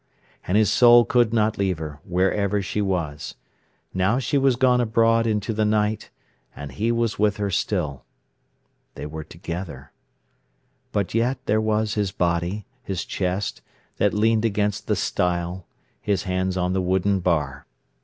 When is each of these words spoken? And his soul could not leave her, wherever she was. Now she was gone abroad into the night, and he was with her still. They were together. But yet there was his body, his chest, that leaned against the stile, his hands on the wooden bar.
And 0.47 0.57
his 0.57 0.71
soul 0.71 1.05
could 1.05 1.31
not 1.31 1.59
leave 1.59 1.77
her, 1.77 1.99
wherever 2.03 2.59
she 2.59 2.81
was. 2.81 3.35
Now 3.93 4.17
she 4.17 4.35
was 4.35 4.55
gone 4.55 4.81
abroad 4.81 5.27
into 5.27 5.53
the 5.53 5.63
night, 5.63 6.09
and 6.55 6.71
he 6.71 6.91
was 6.91 7.19
with 7.19 7.37
her 7.37 7.51
still. 7.51 8.03
They 8.95 9.05
were 9.05 9.23
together. 9.23 9.91
But 10.91 11.13
yet 11.13 11.37
there 11.45 11.61
was 11.61 11.93
his 11.93 12.11
body, 12.11 12.65
his 12.81 13.05
chest, 13.05 13.61
that 13.97 14.11
leaned 14.11 14.43
against 14.43 14.87
the 14.87 14.95
stile, 14.95 15.67
his 16.01 16.23
hands 16.23 16.57
on 16.57 16.73
the 16.73 16.81
wooden 16.81 17.19
bar. 17.19 17.67